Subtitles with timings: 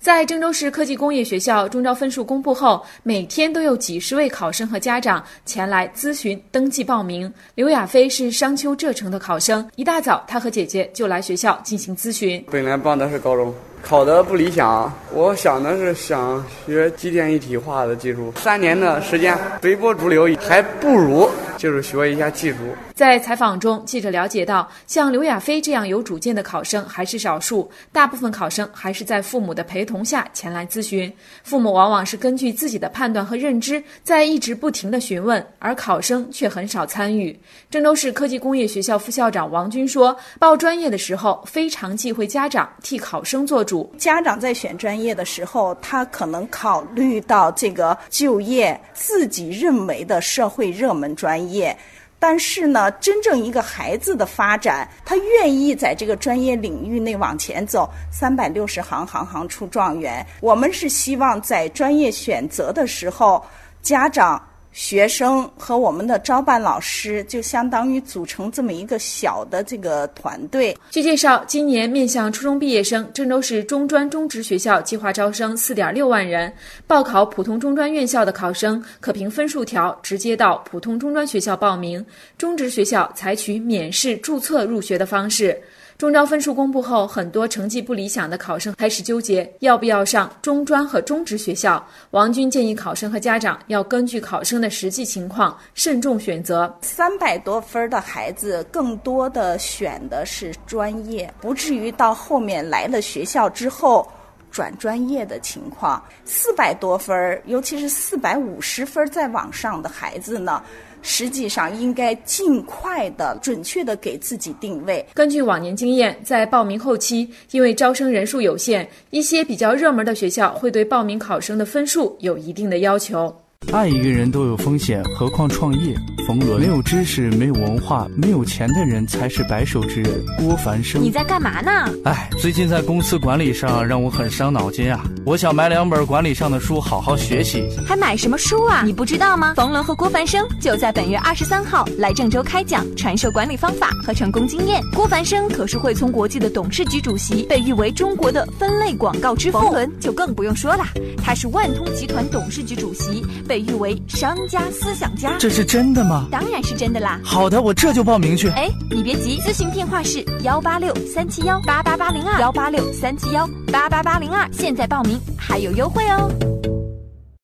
[0.00, 7.30] 在郑州市科技工业学校中招分数公布后，每天都有几十位考生和家长前来咨询登记报名。
[7.54, 12.42] 刘亚飞是商丘浙城的考生，一大早他和姐姐就来学校进行咨询。
[12.50, 13.54] 本来报的是高中。
[13.82, 18.32] 考得不理想，我想的是想学机电一体化的技术。
[18.36, 21.28] 三年的时间随波逐流，还不如
[21.60, 22.56] 就是学一下技术。
[22.94, 31.12] 在采访中，记者了解到，像刘亚飞这样有主见的考生还是少数，大部分考生还是在父母的陪同下前来咨询。
[31.42, 37.38] 父母往往是根据自己的判断和认知，在一直不停的询问，而考生却很少参与。
[37.68, 51.76] 郑州市科技工业学校副校长王军说：“报专业的时候，非常忌讳家长替考生做主。”家长在选专业的时候，他可能考虑到这个就业自己认为的社会热门专业，业
[52.18, 60.24] 但是呢，真正一个孩子的发展，他愿意在这个专业领域内往前走，三百六十行，行行出状元。
[60.40, 63.42] 我们是希望在专业选择的时候，
[63.80, 64.49] 家长。
[64.72, 70.76] 学生和我们的招办老师就相当于组成这么一个小的这个团队。
[70.90, 76.52] 据介绍，今年面向初中毕业生，郑州市中专、中职学校计划招生四点六万人。
[76.86, 82.04] 报考普通中专院校的考生可凭分数条直接到普通中专学校报名，
[82.38, 85.60] 中职学校采取免试注册入学的方式。
[86.00, 91.86] 中招分数公布后，很多成绩不理想的考生开始纠结要不要上中专和中职学校。
[92.12, 96.74] 王军建议考生和家长要根据考生的实际情况慎重选择。
[96.80, 104.10] 三百多分的孩子，更多的选的是专业，不至于到后面来了学校之后
[104.50, 106.02] 转专业的情况。
[106.24, 110.62] 四百多分儿，尤其是四百五十分再往上的孩子呢？
[111.02, 115.02] 实际上应该尽快的、准确的给自己定位。
[115.14, 123.34] 根据往年经验，在报名后期，因为招生人数有限，一些比较热门的学校会对报名考生的分数有一定的要求。
[123.72, 125.94] 爱一个人都有风险，何况创业？
[126.30, 130.24] 冯仑没有知识，没有文化，没有钱的人才是白手之人。
[130.38, 131.92] 郭凡生，你在干嘛呢？
[132.04, 135.02] 哎，最近在公司管理上让我很伤脑筋啊！
[135.24, 137.68] 我想买两本管理上的书，好好学习。
[137.84, 138.82] 还买什么书啊？
[138.84, 139.54] 你不知道吗？
[139.56, 144.80] 冯仑和郭凡生就在本月二十三号来郑州开讲，传授管理方法和成功经验。
[144.94, 149.58] 郭凡生可是汇聪国际的董事局主席，被誉为中国的分类广告之父。
[149.58, 150.84] 冯仑就更不用说了，
[151.24, 153.20] 他是万通集团董事局主席。
[153.48, 156.28] 被誉为商家思想家，这是真的吗？
[156.30, 157.20] 当然是真的啦！
[157.24, 158.48] 好的，我这就报名去。
[158.50, 166.69] 哎，你别急，咨询电话是幺八六三七幺八八八零二幺八六三七幺八八八零二，现在报名还有优惠哦。